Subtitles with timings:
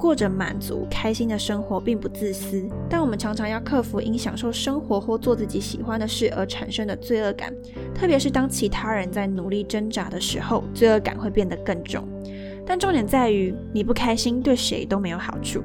[0.00, 7.54] 过着满足、开心的生活并不自私，但我们常常要克服因享受生活或做自己喜欢的事而产生的罪恶感，
[7.94, 12.02] 特别是当其他人在努力挣扎的时候，罪恶感会变得更重。
[12.64, 15.62] 但重点在于，你不开心对谁都没有好处。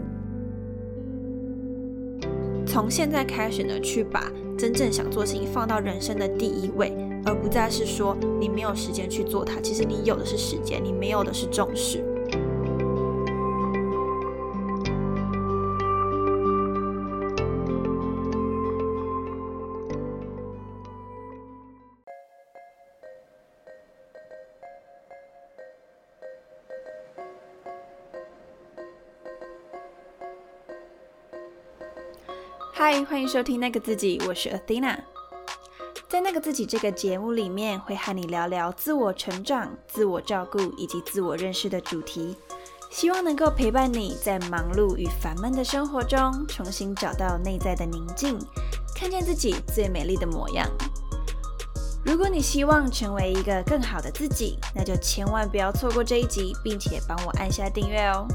[2.65, 6.93] 从现在开始呢，去把真正想做事情放到人生的第一位，
[7.23, 9.61] 而不再是说你没有时间去做它。
[9.61, 12.03] 其实你有的是时间，你没有的是重视。
[32.77, 34.97] 嗨，欢迎收听那个自己，我是 Athena。
[36.09, 42.35] 在那个自己这个节目里面，会和你聊聊自我成长、自我照顾以及自我认识的主题，
[42.91, 48.37] 希望能够陪伴你在忙碌与烦闷的生活中，重新找到内在的宁静，
[48.93, 50.69] 看见自己最美丽的模样。
[52.03, 58.27] 如果你希望成为一个更好的自己，那就千万不要错过这一集，并且帮我按下订阅哦。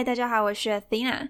[0.00, 1.28] 嗨，大家好，我是 Athena。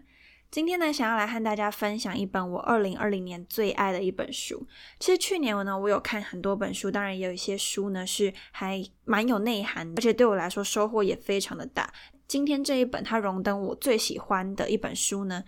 [0.48, 4.64] 今天呢，想要来和大家分享一本我二零二零年最爱的一本书。
[5.00, 11.92] 其实去年我呢，我有看很多本书，当然也有一些书呢是还蛮有内涵，而且对我来说收获也非常的大。
[12.28, 15.42] 今天这一本它荣登我最喜欢的一本书呢，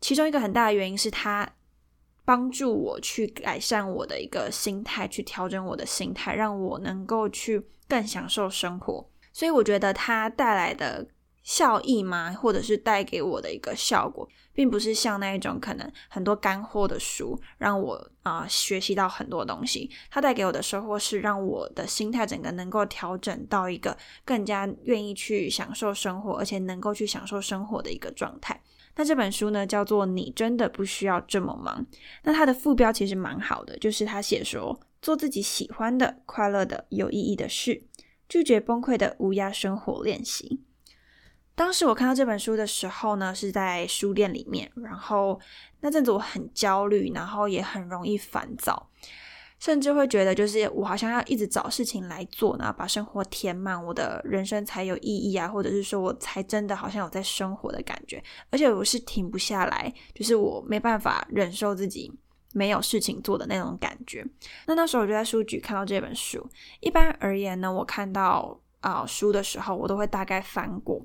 [0.00, 1.48] 其中一个很大的原因是它
[2.24, 9.08] 帮助我去改善我的一个心态，去调整我的心态，让我能够去更享受生活。
[9.32, 11.06] 所以我觉得它带来的。
[11.48, 12.30] 效益吗？
[12.34, 19.90] 或者是带给我的一个效果，并不是像那一种可能很多干货的书让我啊学习到很多东西。
[20.10, 23.96] 它带给我的收获是让我的心态整个能够调整到一个
[24.26, 28.60] 更加愿意去享受生活，而且能够去享受生活的一个状态。
[28.96, 31.82] 那这本书呢，叫做《你真的不需要这么忙》。
[32.24, 37.84] 那它的副标其实蛮好的，就是他写说做自己喜欢的、快乐的、有意义的事，
[38.28, 40.60] 拒绝崩溃的无压生活练习。
[41.58, 45.38] 当时我看到这本书的时候呢，是在书店里面，然后
[45.80, 48.88] 那阵子我很焦虑，然后也很容易烦躁，
[49.58, 62.12] 甚至会觉得就是我好像要一直找事情来做，然后把生活填满，我的人生才有意义啊，或者是说我才真的好像有在生活的感觉，而且我是停不下来，就是我没办法忍受自己
[62.54, 64.24] 没有事情做的那种感觉。
[64.66, 66.48] 那那时候我就在书局看到这本书，
[66.78, 71.04] 一般而言呢，我看到啊书的时候，我都会大概翻过。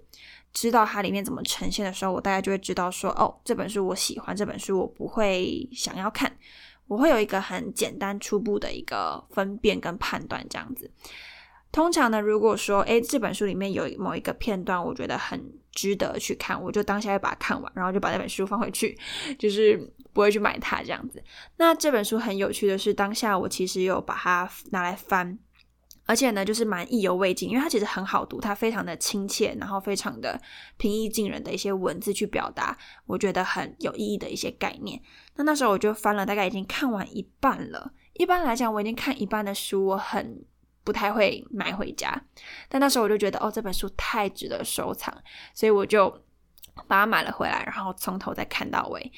[0.54, 6.32] 知道它里面怎么呈现的时候，我大概就会知道说，哦，这本书我喜欢，这本书我不会想要看，
[6.88, 10.90] 我会有一个很简单初步的一个分辨跟判断这样子。
[11.72, 18.96] 通常呢，如果说，诶，这本书里面有某一个片段，我觉得很值得去看，我就当下要把它看完，然后就把那本书放回去，
[19.40, 21.24] 就是不会去买它这样子。
[21.58, 25.40] 那这本书很有趣的是，当下我其实有把它拿来翻。
[26.06, 30.38] 而且呢，就是蛮意犹未尽，因为它其实很好读，它非常的亲切，然后非常的
[30.76, 35.02] 平易近人的一些文字去表达，我觉得很有意义的一些概念。
[35.36, 37.94] 那那时候我就翻了，大概已经看完一半了。
[38.14, 40.44] 一般来讲，我已经看一半的书，我很
[40.84, 42.14] 不太会买回家。
[42.68, 45.16] 但那时候我就觉得，哦，这本书太值得收藏，
[45.54, 46.10] 所以我就
[46.86, 49.12] 把它买了回来，然后从头再看到尾。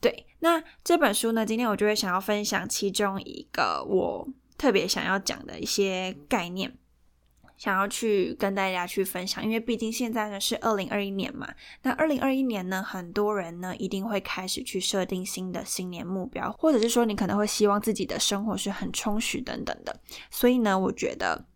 [0.00, 4.28] 对，那这本书呢，今天我就会想要分享其中一个我。
[4.58, 6.76] 特别想要讲的一些概念，
[7.56, 19.98] 想要去跟大家去分享，因为毕竟现在呢是二零二一年嘛，那二零二一年呢，很多人呢一定会开始去设定新的新年目标，或者是说你可能会希望自己的生活是很充实等等的，
[20.30, 21.46] 所以呢，我觉得。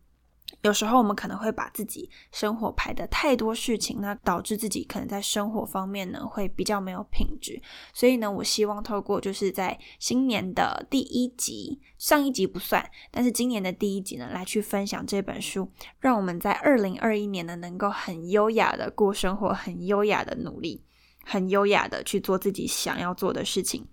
[0.60, 7.60] 有时候我们可能会把自己生活排的太多事情，那导致自己可能在生活方面呢会比较没有品质。
[7.92, 15.68] 所以呢，我希望透过就是在新年的第一集，上一集不算，但是今年的第一集呢，来去分享这本书，
[15.98, 20.84] 让我们在二零二一年呢能够很优雅的过生活，很优雅的努力，
[21.24, 23.88] 很优雅的去做自己想要做的事情。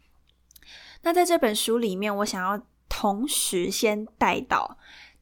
[1.02, 4.78] 那在这本书里面，我想要同时先带到。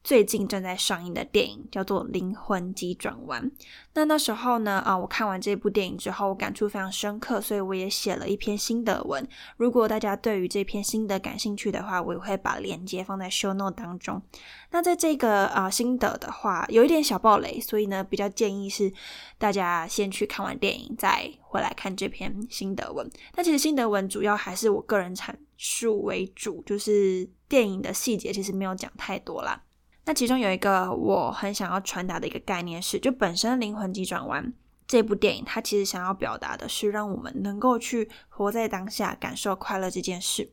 [0.08, 3.44] 最近正在上映的电影，叫做《灵魂急转弯》。
[3.92, 9.28] 那那时候呢，啊，我看完这部电影之后，我感触非常深刻，所以我也写了一篇心得文。
[9.58, 14.22] 如果大家对于这篇心得感兴趣的话，我也会把链接放在 show note 当中。
[14.70, 18.90] 那在这个啊心得的话，有一点小暴雷，所以呢，比较建议是
[19.36, 23.06] 大家先去看完电影，再回来看这篇心得文。
[23.36, 29.64] 那其实心得文主要还是我个人阐述为主，就是电影的细节其实没有讲太多啦。
[30.08, 34.42] 那其中有一个我很想要传达的一个概念是，就本身《灵魂急转弯》
[34.86, 40.50] 这部电影，它其实想要表达的是让我们能够去活在当下，感受快乐这件事。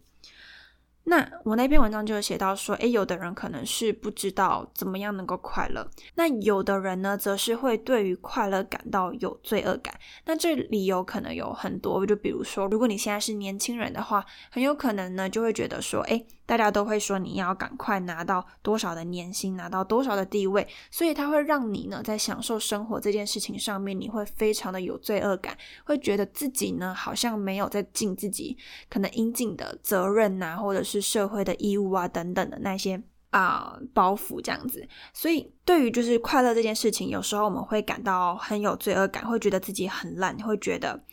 [1.05, 9.97] 那我那篇文章就写到说，诶，有的人可能是不知道怎么样能够快乐，那有的人呢，则是会对于快乐感到有罪恶感。
[10.25, 28.57] 那这理由可能有很多，就比如说，如果你现在是年轻人的话，很有可能呢，就会觉得说，诶，大家都会说你要赶快拿到多少的年薪，拿到多少的地位，所以它会让你呢在享受生活这件事情上面，你会非常的有罪恶感，会觉得自己呢好像没有在尽自己
[28.89, 33.01] 可能应尽的责任呐，或者是社会的义务啊等等的那些
[33.31, 34.87] 啊包袱这样子。
[35.13, 41.03] 所以对于就是快乐这件事情，有时候我们会感到很有罪恶感，会觉得自己很烂，会觉得。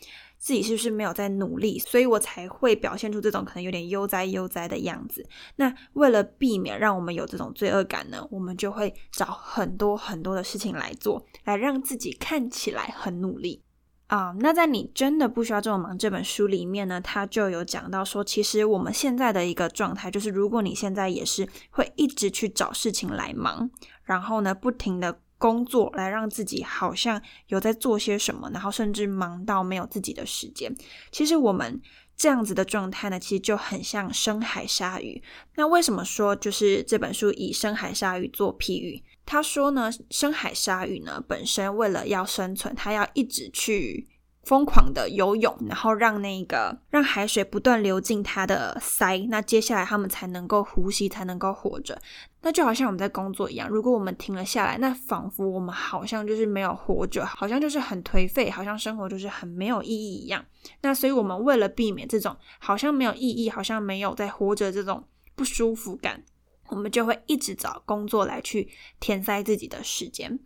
[0.43, 5.25] 自己是不是没有在努力，所以我才会表现出这种可能有点悠哉悠哉的样子。
[5.55, 13.63] 那为了避免让我们有这种罪恶感呢，我们就会找很多很多的事情来做，来让自己看起来很努力
[14.07, 14.35] 啊。
[14.41, 23.71] 那在你真的不需要这么忙这本书里面呢，他就有讲到说，其实我们现在的一个状态就是，如果你现在也是会一直去找事情来忙，
[24.03, 25.21] 然后呢，不停的。
[25.43, 30.73] 工作来让自己好像有在做些什么，然后甚至忙到没有自己的时间。
[31.11, 31.81] 其实我们
[32.15, 35.21] 这样子的状态呢，其实就很像深海鲨鱼。
[35.55, 39.03] 那为什么说就是这本书以深海鲨鱼做譬喻？
[39.25, 44.07] 他说呢，深海鲨鱼呢本身为了要生存，它要一直去。
[44.43, 51.99] 疯狂的游泳，然后让那个让海水不断流进它的鳃，那接下来他们才能够呼吸，才能够活着。
[52.41, 60.43] 那就好像我们在工作一样，如果我们停了下来，那仿佛我们好像就是没有活着，好像就是很颓废，好像生活就是很没有意义一样。
[60.81, 65.01] 那所以我们为了避免这种好像没有意义，好像没有在活着这种
[65.35, 66.21] 不舒服感，
[66.67, 68.69] 我们就会一直找工作来去
[68.99, 70.37] 填塞自己的时间。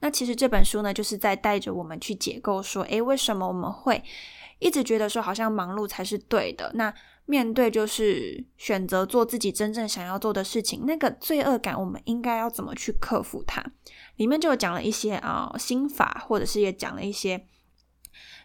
[0.00, 4.02] 那其实这本书呢，就是在带着我们去解构，说，诶，为什么我们会
[4.58, 6.70] 一直觉得说，好像忙碌才是对的？
[6.74, 6.92] 那
[7.26, 13.64] 面对就是选择做自己真正想要做的事情，那个罪恶感，我们应该要怎么去克服它？
[14.16, 17.46] 里面就讲了一些啊心法，或者是也讲了一些，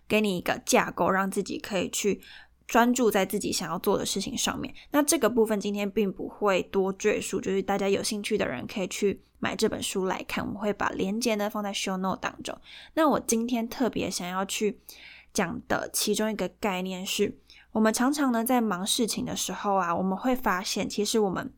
[0.08, 2.22] 给你一个架构，让自己可以去。
[2.70, 4.72] 专注在自己想要做的事情上面。
[4.92, 10.46] 那这个部分今天并不会多赘述，就是大家有兴趣的人可以去买这本书来看。
[10.46, 12.56] 我们会把链接呢放在 show note 当中。
[12.94, 14.80] 那我今天特别想要去
[15.34, 17.40] 讲的其中一个概念是，
[17.72, 21.52] 我们常常呢在忙事情的时候啊，我们会发现，其实我们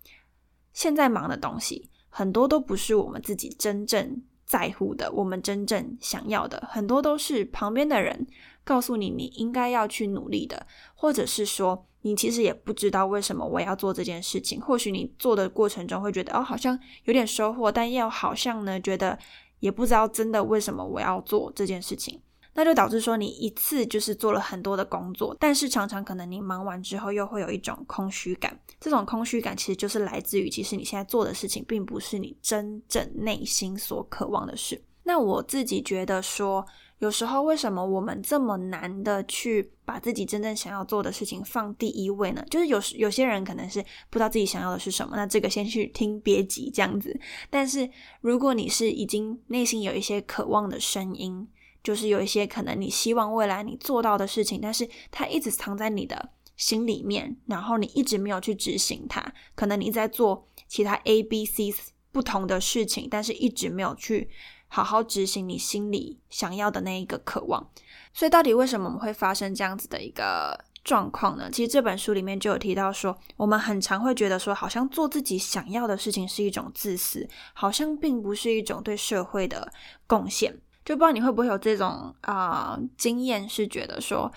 [0.71, 8.27] 现在忙的东西很多都不是我们自己真正在乎的，我们真正想要的，很多都是旁边的人。
[8.65, 14.59] 告诉你你应该要去努力的，或者是说你其实也不知道为什么我要做这件事情。
[14.59, 19.17] 或许你做的过程中会觉得哦，好像有点收获，但又好像呢觉得
[19.61, 22.21] 也不知道真的为什么我要做这件事情。
[22.53, 28.59] 那就导致说你一次就是做了很多的工作，但是常常可能你忙完之后又会有一种空虚感。
[28.79, 34.81] 这种空虚感其实就是来自于其实你现在做的事情并不是你真正内心所渴望的事。
[35.03, 36.65] 那我自己觉得说。
[36.99, 42.45] 有时候，为什么我们这么难的去把自己真正想要做的事情放第一位呢？
[42.47, 47.19] 就是有有些人可能是不知道自己想要的是什么，那这个先去听，别急这样子。
[47.49, 47.89] 但是
[48.21, 51.47] 如果你是已经内心有一些渴望的声音，
[51.83, 61.73] 就是有一些可能你希望未来你做到的事情，但是它一直藏在你的心里面，然后你一直没有去执行它，可能你在做其他 A、B、C
[62.11, 64.29] 不同的事情，但是一直没有去。
[64.73, 67.69] 好好执行你心里想要的那一个渴望，
[68.13, 71.49] 所以到底为什么我们会发生这样子的一个状况呢？
[71.51, 79.69] 其实这本书里面就有提到说，我们很常会觉得说，好像做自己想要的事情是一种自私，好像并不是一种对社会的
[80.07, 80.57] 贡献。
[80.83, 84.31] 就不知道你会不会有这种啊经验，是觉得说，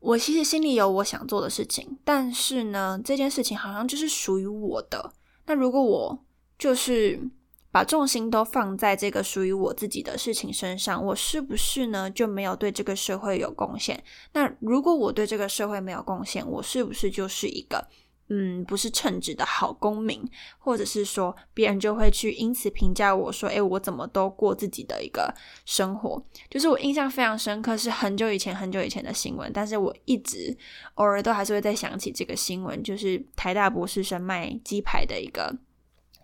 [0.00, 5.12] 我其实心里有我想做的事情，但是呢，这件事情好像就是属于我的。
[5.46, 6.24] 那如果我
[6.58, 7.30] 就是。
[7.70, 14.02] 把重心都放在这个属于我自己的事情身上，我是不是呢就没有对这个社会有贡献？
[14.32, 17.86] 那如果我对这个社会没有贡献，我是不是就是一个
[18.28, 20.22] 嗯，不是称职的好公民，
[20.58, 26.22] 或者是说别人就会去因此评价我说，诶，我怎么都过自己的一个生活？
[26.50, 30.56] 就是我印象非常深刻，是很久以前很久以前的新闻，但是我一直
[30.94, 35.56] 偶尔都还是会再想起这个新闻，就是台大博士生卖鸡排的一个。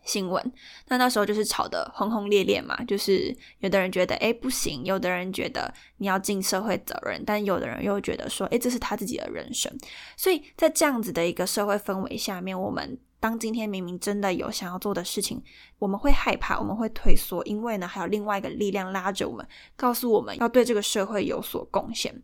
[0.04, 0.52] 新闻，
[0.88, 9.72] 那那时候就是吵得轰轰烈烈嘛，就是有的人觉得哎不行，有的人觉得你要尽社会责任，但有的人又觉得说哎这是他自己的人生，
[10.16, 15.42] 所以在这样子的一个社会氛围下面，我们当今天明明真的有想要做的事情，
[15.78, 22.22] 我们会害怕，我们会退缩，因为呢还有另外一个力量拉着我们，告诉我们要对这个社会有所贡献。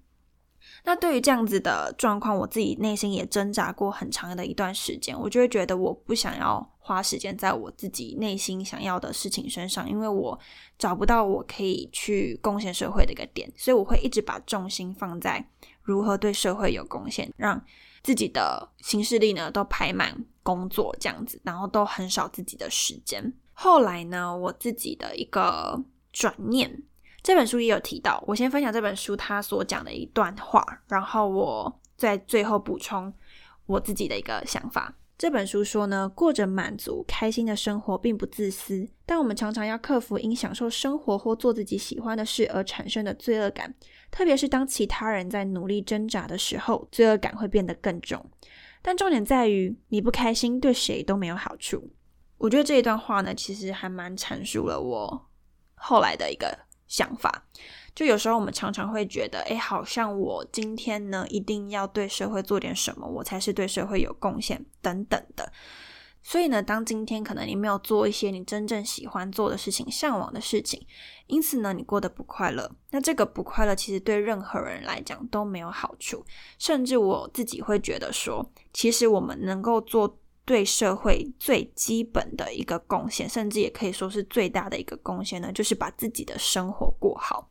[0.85, 10.39] 那对于这样子的状况，我自己内心也挣扎过很长的一段时间，我就会觉得我不想要花时间在我自己内心想要的事情身上，因为我
[10.79, 15.47] 找不到我可以去贡献社会的一个点，所以我会一直把重心放在
[15.83, 17.63] 如何对社会有贡献，让
[18.03, 23.33] 自己的行事力呢都排满工作这样子，然后都很少自己的时间。
[23.53, 26.83] 后来呢，我自己的一个转念。
[27.23, 33.13] 这本书也有提到，我先分享这本书他所讲的一段话，然后我在最后补充
[33.67, 34.95] 我自己的一个想法。
[35.19, 43.75] 这本书说呢，过着满足、开心的生活并不自私，但我们常常要克服因享受生活或做自己喜欢的事而产生的罪恶感，
[44.11, 48.25] 特别是当其他人在努力挣扎的时候，罪恶感会变得更重。
[48.81, 51.91] 但重点在于，你不开心对谁都没有好处。
[52.39, 55.29] 我觉得这一段话呢，其实还蛮阐述了我
[55.75, 56.70] 后来的一个。
[56.91, 57.45] 想法，
[57.95, 65.53] 就有时候我们常常会觉得，哎，好像我今天呢一定要对社会做点什么，我才是对社会有贡献等等的。
[66.21, 70.85] 所以呢，当今天可能你没有做一些你真正喜欢做的事情、向往的事情，
[71.29, 72.71] 因此呢，你过得不快乐。
[72.91, 76.27] 那这个不快乐其实对任何人来讲都没有好处，
[76.59, 80.20] 甚至我自己会觉得说，其实我们能够做。
[80.51, 87.49] 对社会最基本的一个贡献，甚至也可以说是最大的一个贡献呢，就是把自己的生活过好。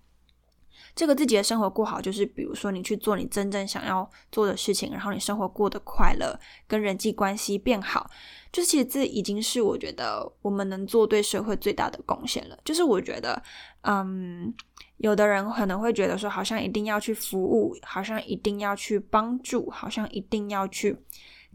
[0.94, 6.38] 这个自己的生活过好，就是比如说你去做你真正想要做的事情，然后你生活过得快乐，
[6.68, 8.12] 跟人际关系变好，
[8.52, 12.60] 就是其实这已经是我觉得我们能做对社会最大的贡献了。
[12.66, 13.42] 就是我觉得，
[13.84, 14.54] 嗯，
[14.98, 20.98] 有的人可能会觉得说，好像一定要去服务，好像一定要去帮助，好像一定要去。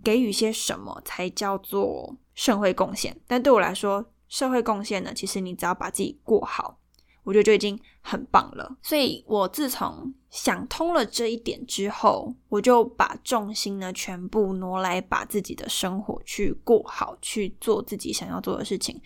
[0.04, 3.18] 给予些什么才叫做社会贡献？
[3.26, 6.78] 但对我来说，社会贡献呢，其实你只要把自己过好，
[7.22, 8.76] 我觉得就已经很棒了。
[8.82, 19.00] 所以我自从想通了这一点之后，我就把重心呢全部挪来把自己的生活去过好，去做自己想要做的事情，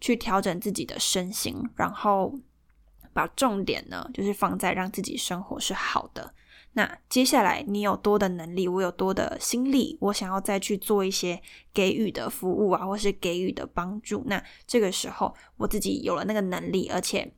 [0.00, 2.34] 去调整自己的身心，然后
[3.12, 6.34] 把重点呢就是放在让自己生活是好的。
[6.74, 11.40] 那接下来你有多的能力，我有多的心力，我想要再去做一些
[11.74, 14.22] 给予的服务啊，或是给予的帮助。
[14.26, 17.30] 那这个时候我自己有了那个能力，而且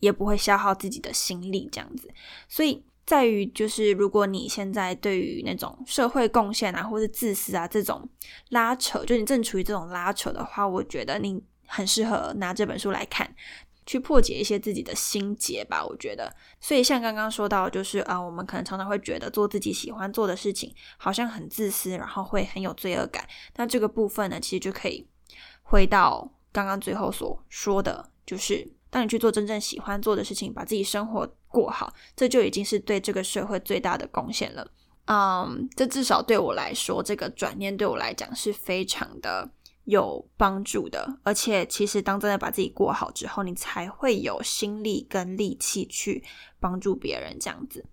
[0.00, 2.10] 也不会消耗自己的心力，这样子。
[2.48, 8.08] 所以在于就是，如果你现在对于那种社会贡献啊，或是自私啊这种
[8.48, 13.34] 拉扯，就你正处于这种拉扯的话，我觉得你很适合拿这本书来看。
[13.86, 16.34] 去破解一些自己的心结吧，我觉得。
[16.60, 23.28] 所以像刚刚说到，就是啊，我们可能常常会觉得做自己喜欢做的事情，好像很自私，然后会很有罪恶感。
[23.56, 25.06] 那这个部分呢，其实就可以
[25.62, 34.66] 回到刚刚最后所说的，就是当你去做真正喜欢做的事情，把自己生活过好，这就已经是对这个社会最大的贡献了。
[35.06, 39.50] 嗯，这至少对我来说，这个转念对我来讲是非常的。
[39.84, 46.24] 有帮助的，而且其实当真的把自己过好之后，你才会有心力跟力气去
[46.58, 47.84] 帮助别人，这样子。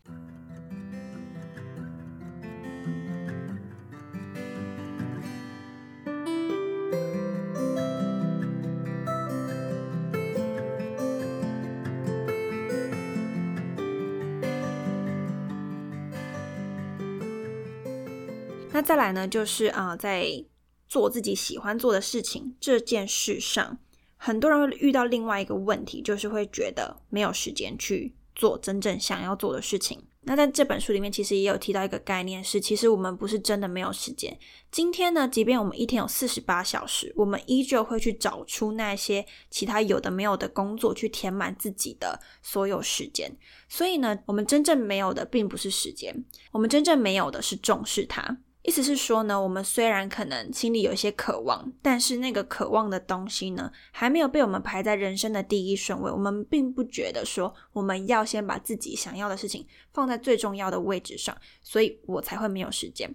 [18.74, 20.46] 那再来呢，就是啊，在。
[20.92, 23.78] 做自己喜欢做的事情这件事上，
[24.18, 30.04] 很多人会遇到另外一个问题，就是会觉得没有时间去做真正想要做的事情。
[30.24, 34.38] 那在这本书里面，其实也有提到一个概念，是其实我们不是真的没有时间。
[34.70, 43.34] 今天呢，即便我们一天有四十八小时，我们依旧会去找出那些其他有的没有的工作，去填满自己的所有时间。
[43.70, 48.40] 所以呢，我们真正没有的并不是时间，我们真正没有的是重视它。
[48.64, 56.12] 意思是说呢，我们虽然可能心里有一些渴望，但是那个渴望的东西呢，还没有被我们排在人生的第一顺位。
[56.12, 63.12] 我们并不觉得说我们要先把自己想要的事情放在最重要的位置上，所以我才会没有时间。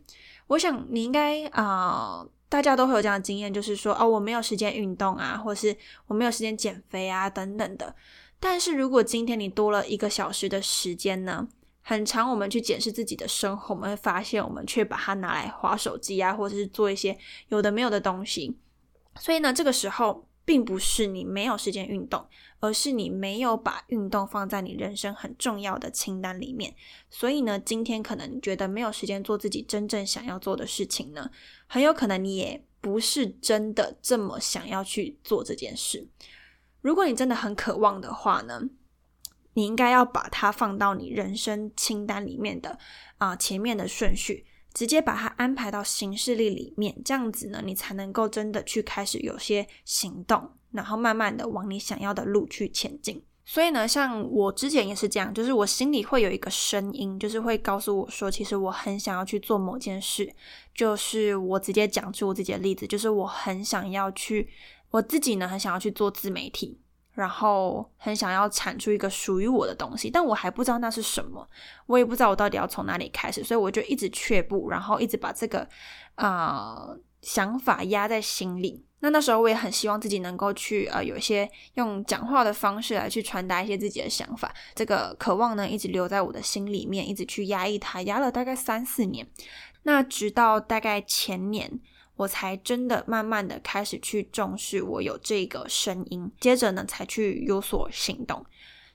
[0.49, 5.77] 我想你应该啊，大家都会有这样的经验，就是说哦，我没有时间运动啊，或是
[6.09, 7.95] 我没有时间减肥啊，等等的。
[8.41, 11.47] 但是如果今天你多了一个小时的时间呢？
[11.89, 17.17] 很长，我们去检视自己的生活，我们会发现，我们却把它拿来划手机啊，或者是做一些
[17.47, 18.57] 有的没有的东西。
[19.21, 22.27] 所以呢，这个时候并不是你没有时间运动，
[22.59, 26.75] 而是你没有把运动放在你人生很重要的清单里面。
[27.09, 31.31] 所以呢，今天可能你觉得没有时间做自己真正想要做的事情呢，
[31.69, 36.09] 很有可能你也不是真的这么想要去做这件事。
[36.81, 38.63] 如果你真的很渴望的话呢？
[39.57, 42.79] 你应该要把它放到你人生清单里面的
[43.17, 44.45] 啊前面的顺序，
[44.75, 53.25] 直接把它安排到行事历里面，这样子呢，你才能够真的去开始有些行动，然后慢慢的往你想要的路去前进。
[53.47, 60.31] 所以呢，像我之前也是这样，就是我心里会有一个声音，就是会告诉我说，其实我很想要去做某件事。
[60.75, 64.51] 就是我直接讲出我自己的例子，就是我很想要去，
[64.91, 66.79] 我自己呢很想要去做自媒体。
[67.17, 71.49] 然后很想要产出一个属于我的东西，但我还不知道那是什么，
[71.87, 75.67] 我也不知道我到底要从哪里开始，所以我就一直却步，然后一直把这个
[76.17, 76.89] 啊
[77.23, 78.85] 想法压在心里。
[79.01, 89.27] 那那时候我也很希望自己能够去呃有一些用讲话的方式来去传达一些自己的想法，这个渴望呢一直留在我的心里面，一直去压抑它，压了大概三四年。
[89.85, 91.81] 那直到大概前年。
[92.17, 98.45] 我才真的慢慢的开始去重视我有这个声音，接着呢才去有所行动。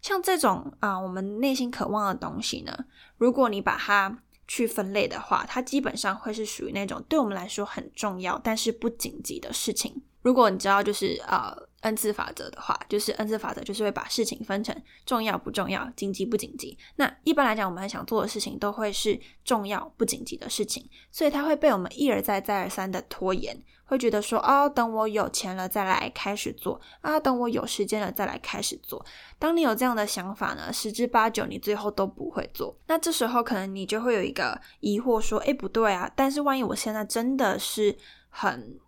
[0.02, 2.86] 像这种啊，我们内心渴望的东西呢，
[3.18, 10.02] 如果你把它去分类的话，它基本上会是属于那种对我们来说很重要，但是不紧急的事情。
[10.22, 11.71] 如果你知道，就是呃。
[11.82, 16.78] N 次法则的话，就是 N 次法则就是会把事情分成重要不重要、紧急不紧急。
[16.96, 29.04] 那一般来讲，我们很想做的事情都会是重要不紧急的事情，所以它会被我们一而再、再而三的拖延，会觉得说哦，等我有钱了再来开始做啊，等我有时间了再来开始做。
[29.40, 32.78] 当你有这样的想法呢，十之八九你最后都不会做。
[32.86, 37.98] 那这时候可能你就会有一个疑惑说，哎，不对啊，但是万一我现在真的是
[38.30, 38.80] 很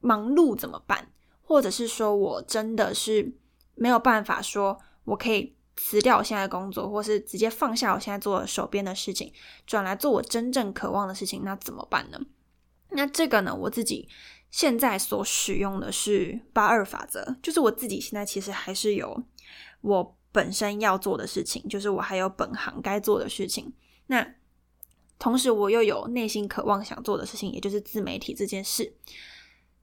[0.00, 1.08] 忙碌怎么办？
[1.48, 3.32] 或者是说我真的是
[3.74, 9.32] 没有办法说，我可以辞掉我现在的工作，或是直接放下我现在做手边的事情，
[9.66, 12.20] 转来做我真正渴望的事情，那怎么办呢？
[12.90, 14.06] 那这个呢，我自己
[14.50, 19.22] 现在所使用的是八二法则，就是我自己现在其实还是有
[19.80, 23.72] 我本身要做的事情，就是我还有本行该做的事情，
[24.08, 24.34] 那
[25.18, 28.92] 同时我又有内心渴望想做的事情，也就是自媒体这件事。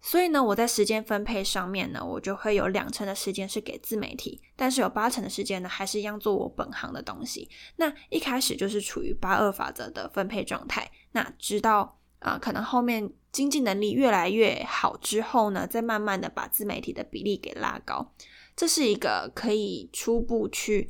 [0.08, 7.50] 所以呢，我在时间分配上面呢，我就会有两成的时间是给自媒体，但是有八成的时间呢，还是一样做我本行的东西。
[7.78, 18.14] 那一开始就是处于八二法则的分配状态，那直到啊，可能后面经济能力越来越好之后呢，再慢慢的把自媒体的比例给拉高。
[18.56, 20.88] 这是一个可以初步去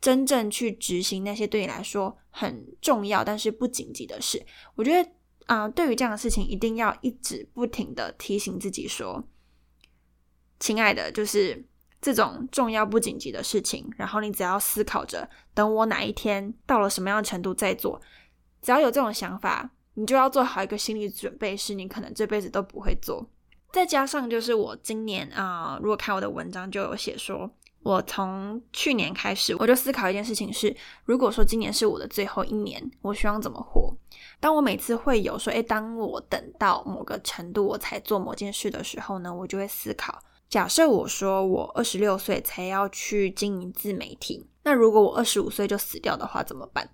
[0.00, 4.46] 真正去执行那些对你来说很重要但是不紧急的事。
[4.76, 5.10] 我觉得。
[5.48, 9.24] 啊，对于这样的事情，一定要一直不停的提醒自己说
[10.60, 11.66] ：“亲爱的，就是
[12.02, 17.98] 这种重要不紧急的事情，然后你只要思考着，等我哪一天到了什么样的程度再做。
[18.60, 23.28] 只要有这种想法，你就要做好一个心理准备，是你可能这辈子都不会做。
[23.72, 27.50] 再加上就是我今年啊，如果看我的文章就有写说。”
[27.82, 33.94] 我从去年开始，我就思考一件事情是：如果说今年是我的最后一年，我希望怎么活？
[34.40, 46.90] 当我每次会有说，诶，当我等到某个程度我才做某件事的时候呢，我就会思考：假设我说我二十六岁才要去经营自媒体，那如果我二十五岁就死掉的话怎么办？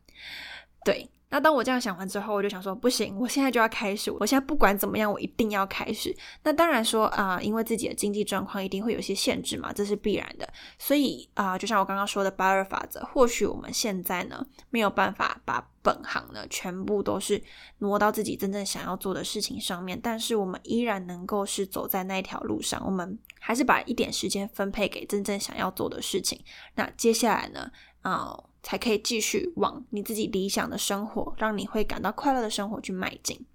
[0.84, 1.10] 对。
[1.34, 4.08] 那当我这样想完之后，我就想说，不行，我现在就要开始。
[4.08, 6.16] 我现在不管怎么样，我一定要开始。
[6.44, 10.48] 那当然说啊，因为自己的经济状况一定会有些限制嘛，这是必然的。
[10.78, 17.42] 所以啊，就像我刚刚说的八二法则，或许我们现在呢没有办法把本行呢全部都是
[17.78, 22.80] 挪到自己真正想要做的事情上面，但是我们依然能够是走在那一条路上。
[22.86, 26.40] 我们还是把一点时间分配给真正想要做的事情。
[26.76, 28.38] 那接下来呢，啊。
[28.64, 33.46] 才可以继续往你自己理想的生活，让你会感到快乐的生活去迈进。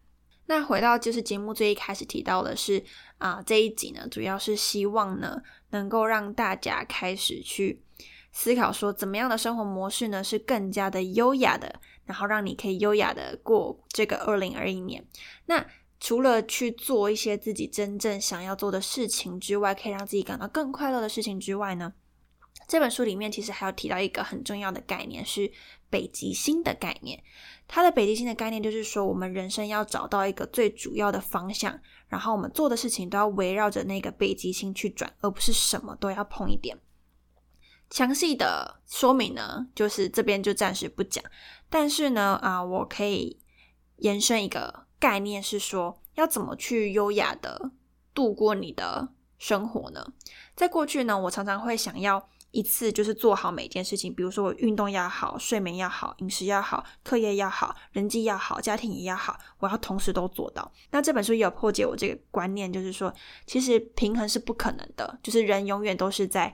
[0.46, 2.84] 那回到就是节目最一开始提到的是
[3.18, 5.42] 啊，这一集呢，主要是希望呢
[5.72, 7.84] 能够让大家开始去
[8.32, 15.06] 思考说，怎么样的生活模式呢是更加的优雅的，然后让你可以优雅的过这个二零二一年。
[15.46, 15.66] 那
[16.00, 21.94] 除了去做一些自己真正想要做的事情之外，可以让自己感到更快乐的事情之外呢，
[22.70, 25.52] 这本书里面其实还有提到一个很重要的概念，是
[25.90, 27.22] 北极星的概念。
[27.68, 36.78] 它的北极星的概念就是说，我们人生要找到一个最主要的方向，然后我们做的事情都要围绕着那个北极星去转，而不是什么都要碰一点。
[37.90, 41.24] 详细的说明呢，就是这边就暂时不讲。
[41.72, 43.40] 但是呢，啊，我可以
[43.96, 47.72] 延伸一个概念，是说要怎么去优雅的
[48.14, 50.14] 度过你的生活呢？
[50.56, 60.72] 在过去呢，我常常会想要一次就是做好每件事情，比如说我运动要好，睡眠要好，饮食要好，课业要好，人际要好，家庭也要好，我要同时都做到。
[60.92, 63.14] 那这本书也有破解我这个观念，就是说，
[63.46, 66.54] 其实平衡是不可能的，就是人永远都是在。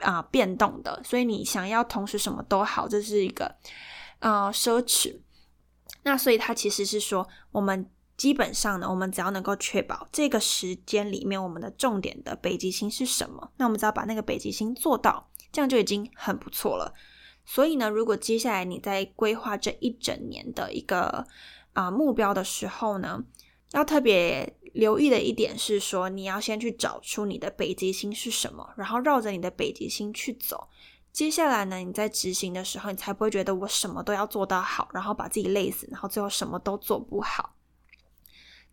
[0.00, 3.56] 啊，变动的，所以你想要同时什么都好，这是一个
[4.18, 5.18] 呃奢侈。
[6.02, 16.94] 那所以它其实是说，我们基本上呢，我们只要能够确保这个时间里面我们的重点的北极星是什么，那我们只要把那个北极星做到，这样就已经很不错了。
[17.44, 21.26] 所以呢，如果接下来你在规划这一整年的一个
[21.72, 23.24] 啊目标的时候呢，
[23.72, 24.56] 要特别。
[24.76, 30.68] 留意的一点是说，你要先去找出你的北极星是什么，然后绕着你的北极星去走。
[31.14, 37.55] 接下来呢，你在执行的时候，你才不会觉得我什么都要做到好，然后把自己累死，然后最后什么都做不好。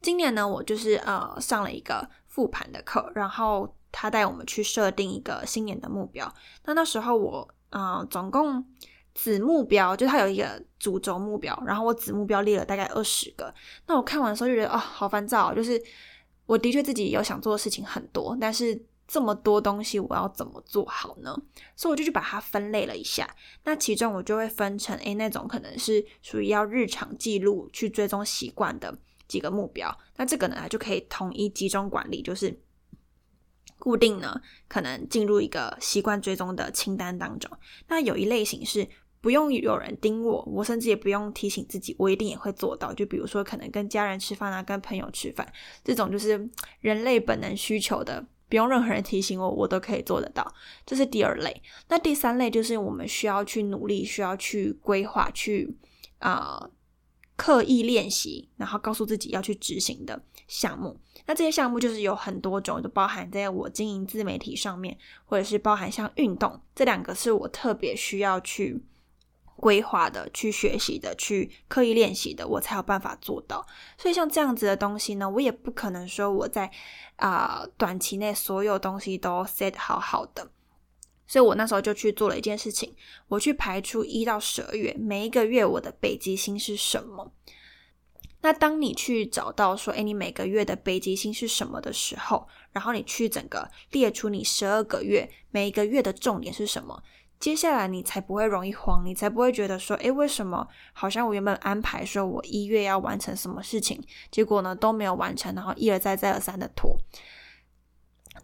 [0.04, 6.32] 今年呢，我就是呃上了一个复盘的课，然后他带我们去设定一个新年的目标。
[6.66, 8.64] 那那时候我呃总共。
[9.16, 13.54] 子目标就他有一个主轴目标，然后我子目标列了大概二十个。
[13.86, 15.54] 那我看完的时候就觉得啊，好烦躁。
[15.54, 15.80] 就是
[16.48, 21.32] 我的确自己有想做的事情很多，但是这么多东西我要怎么做好呢？
[21.76, 23.30] 所以我就去把它分类了一下。
[23.66, 29.96] 那其中我就会分成诶那种可能是属于要日常记录去追踪习惯的几个目标。
[30.18, 32.60] 那这个呢就可以统一集中管理，就是
[33.80, 37.52] 固定呢可能进入一个习惯追踪的清单当中。
[37.88, 38.88] 那有一类型是。
[39.24, 42.94] 不用有人盯我，我甚至也不用提醒自己，我一定也会做到。
[42.94, 45.50] 就比如说，可能跟家人吃饭啊，跟朋友吃饭，
[45.82, 46.50] 这种就是
[46.82, 50.54] 人类本能需求的，不用任何人提醒我，我都可以做得到。
[50.86, 51.64] 这是第二类。
[51.88, 55.74] 那第三类就是我们需要去努力，需要去规划，去
[56.20, 56.70] 啊
[57.36, 61.00] 刻意练习，然后告诉自己要去执行的项目。
[61.26, 68.84] 那这些项目就是有很多种，就包含在我经营自媒体上面，或者是包含像运动这两个，是我特别需要去。
[69.56, 73.66] 规划的、去学习的、去刻意练习的，我才有办法做到。
[73.98, 76.70] 所以像这样子的东西呢，我也不可能说我在
[77.16, 80.50] 啊短期内所有东西都 set 好好的。
[81.26, 82.96] 所以我那时候就去做了一件事情，
[83.28, 87.32] 我去排出一到十二月每一个月我的北极星是什么。
[88.42, 97.02] 那当你去找到说，哎，你每个月的北极星是什么的时候，然后你去整个列出你十二个月每一个月的重点是什么。
[97.40, 106.98] 接下来你才不会容易慌，你才不会觉得说，诶，为什么好像我原本安排说我一月要完成什么事情，结果呢都没有完成，然后一而再再而三的拖。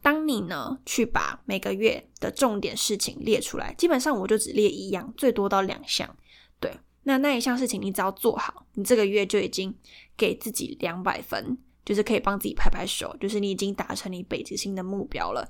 [0.01, 6.15] 当你呢去把每个月的重点事情列出来，基本上我就只列一样，最多到两项。
[6.59, 6.71] 对，
[7.03, 9.75] 那那一项事情你只要做好，你这个月就已经
[10.17, 15.47] 给自己两百分，就是可以帮自己拍拍手，就是你已经达成你北极星的目标了。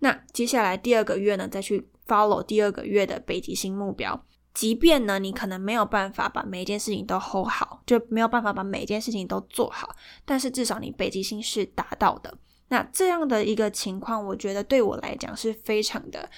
[0.00, 4.24] 那接下来第二个月呢，再去 follow 第二个月的北极星目标。
[4.52, 12.38] 即便呢，你可能没有办法把每一件事情都 hold 好，就没有办法把每一件事情都做好，但是至少你北极星是达到的。
[12.68, 16.28] 那这样的一个情况，我觉得对我来讲是非常的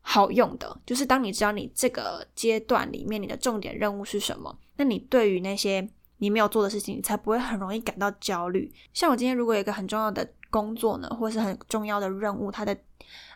[0.00, 0.80] 好用的。
[0.84, 8.72] 就是当你知道你这个阶段里面你的重点任务是什么，那你对于那些你没有做的事情，你才不会很容易感到焦虑。
[8.92, 10.28] 像我今天如果有一个很重要的。
[10.54, 12.78] 工作呢，或是很重要的任务，它的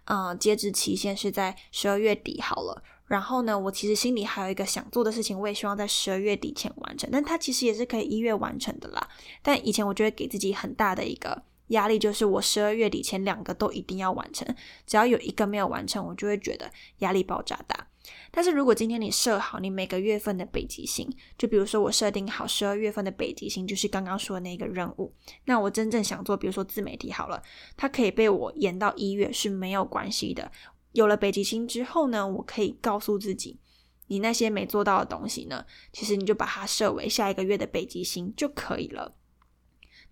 [0.04, 2.80] 呃截止期限是在十二月底好了。
[3.06, 7.10] 然后呢，我其实心里还有一个想做的事情，我也希望在十二月底前完成。
[7.10, 9.08] 但它其实也是可以一月完成的啦。
[9.42, 14.46] 但以前我就会给自己很大的一个压力，就是我十二月底前两个都一定要完成，
[14.86, 17.88] 只要有一个没有完成，我就会觉得压力爆炸大。
[18.30, 27.42] 但是如果今天你设好你每个月份的北极星，就比如说我设定好十二月份的北极星就是刚刚说的那个任务，那我真正想做，比如说自媒体好了，
[27.76, 30.50] 它可以被我延到一月是没有关系的。
[30.92, 33.60] 有了北极星之后呢，我可以告诉自己，
[34.06, 39.17] 你那些没做到的东西呢，其实你就把它设为下一个月的北极星就可以了。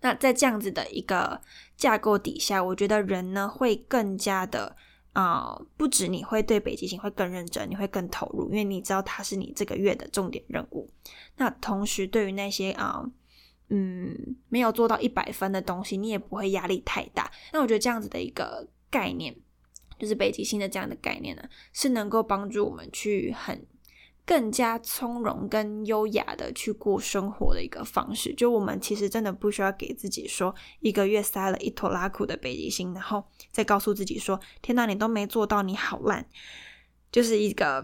[0.01, 1.41] 那在这样子的一个
[1.75, 4.75] 架构底下，我觉得人呢会更加的
[5.13, 10.89] 啊，不止你会对北极星会更认真，你会更投入，因为你知道它是你这个月的重点任务。
[11.37, 13.03] 那同时，对于那些啊，
[13.69, 17.31] 嗯，没有做到一百分的东西，你也不会压力太大。
[17.51, 19.35] 那我觉得这样子的一个概念，
[19.97, 23.65] 就是北极星的这样的概念呢，是能够帮助我们去很。
[24.27, 36.27] 更加从容跟优雅的去过生活的一个方式，就我们其实真的不需要给自己说一个月塞了一坨拉苦的北极星，然后再告诉自己说：“天哪，你都没做到，你好烂。”
[37.09, 37.81] 就是一个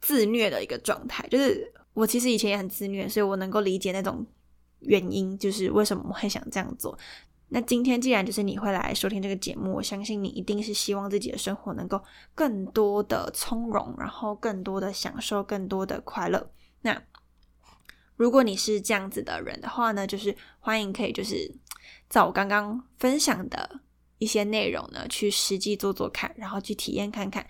[0.00, 1.24] 自虐的一个状态。
[1.28, 4.26] 就是我其实以前也很自虐，所以我能够理解那种
[4.80, 6.98] 原因，就是为什么我会想这样做。
[7.52, 12.00] 那今天既然就是你会来收听这个节目，我相信你一定是希望自己的生活能够
[12.34, 16.50] 更多的从容，然后更多的享受，更多的快乐。
[16.82, 17.02] 那
[18.14, 21.52] 如果你是这样子的人的话呢，就是欢迎可以就是
[22.08, 23.80] 照我刚刚分享的
[24.18, 27.44] 一些内容呢，去实际做做看，然后去体验看看。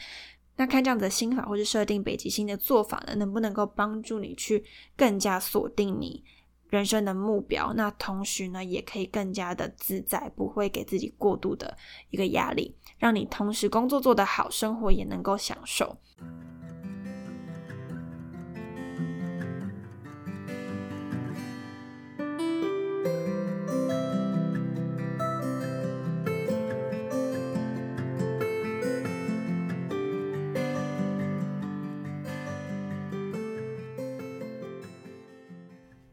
[0.56, 4.64] 那看这样子的心法或是设定北极星的做法呢，能不能够帮助你去
[4.96, 6.24] 更加锁定你？
[6.70, 11.76] 人生的目标，那同时呢，也可以更加的自在，不会给自己过度的
[12.10, 15.96] 一个压力，让你同时工作做得好，生活也能够享受。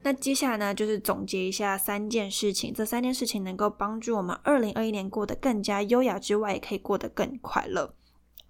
[0.07, 2.73] 那接下来呢，就是总结一下三件事情。
[2.73, 7.93] 这三件事情能够帮助我们二零二一年过得更加优雅之外，也可以过得更快乐。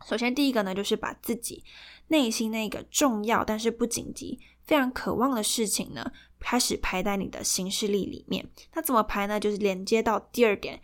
[0.05, 1.63] 首先，第一个呢，就是把自己
[2.09, 8.47] 内心那个重要但是不紧急、非常渴望的事情呢，开始排在你的行事历里面。
[8.75, 9.39] 那怎么排呢？
[9.39, 10.79] 就是连接到第二点，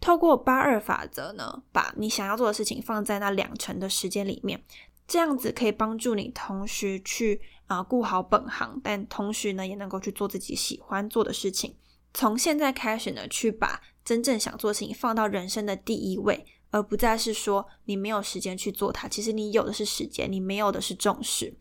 [0.00, 4.60] 透过八二法则呢，把你想要做的事情放在那两成的时间里面，
[5.06, 7.40] 这样子可以帮助你同时去。
[7.66, 11.74] 啊，顾好本行，但同时呢，也能够去做自己喜欢做的事情。
[12.12, 19.08] 从现在开始呢，去把真正想做的事情放到人生的第一位，而不再是说你没有时间去做它。
[19.08, 21.56] 其实你有的是时间，你没有的是重视。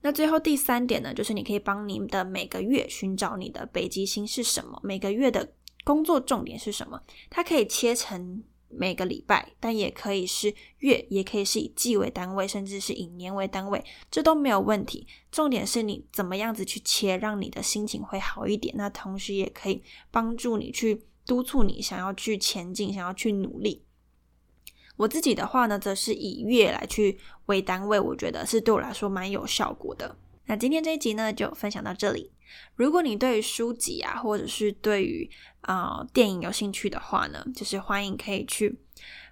[0.00, 5.52] 那最后第三点呢，就是你可以帮你的每个月寻找你的北极星是什么，每个月的
[5.84, 8.42] 工作重点是什么，它可以切成。
[8.76, 15.06] 每个礼拜，但也可以是月，也可以是以季为单位，甚至是以年为单位，这都没有问题。
[15.30, 18.74] 重点是你怎么样子去切，让你的心情会好一点。
[18.76, 23.84] 那同时也可以帮助你去督促你想要去前进，想要去努力。
[24.96, 30.16] 我自己的话呢，则是以月来去为单位，我觉得是对我来说蛮有效果的。
[30.46, 32.30] 那今天这一集呢，就分享到这里。
[32.76, 35.30] 如果你对于书籍啊，或者是对于
[35.60, 38.78] 啊电影有兴趣的话呢，就是欢迎可以去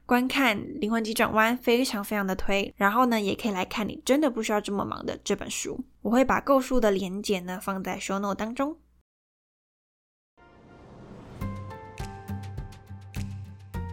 [0.05, 2.73] 观看《灵魂急转弯》，非常非常的推。
[2.77, 5.85] 然后呢，也可以来看你真的不需要这么忙的这本书。
[6.03, 8.77] 我会把购书的链接呢放在 show note 当中。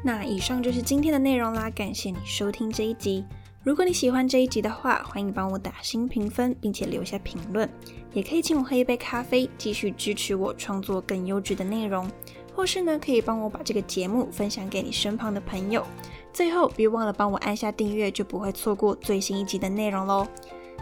[0.01, 3.25] 那以上就是今天的内容啦，感谢你收听这一集。
[3.69, 7.69] 如果你喜欢这一集的话，欢迎帮我打新评分，并且留下评论。
[8.13, 12.09] 也可以请我喝一杯咖啡，继续支持我创作更优质的内容。
[12.55, 15.85] 或是呢，可以帮我把这个节目分享给你身旁的朋友。
[16.33, 20.27] 最后，别忘了帮我按下订阅，就不会错过最新一集的内容喽。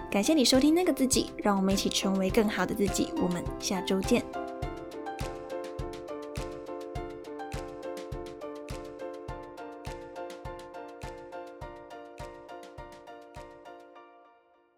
[0.10, 3.10] 感谢你收听那个自己，让我们一起成为更好的自己。
[3.22, 4.24] 我们下周见。